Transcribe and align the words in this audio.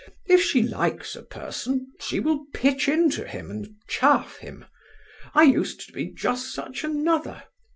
If 0.25 0.41
she 0.41 0.63
likes 0.63 1.15
a 1.15 1.21
person 1.21 1.91
she 1.99 2.19
will 2.19 2.47
pitch 2.55 2.87
into 2.89 3.23
him, 3.27 3.51
and 3.51 3.75
chaff 3.87 4.37
him. 4.37 4.65
I 5.35 5.43
used 5.43 5.81
to 5.85 5.93
be 5.93 6.07
just 6.11 6.51
such 6.55 6.83
another. 6.83 7.43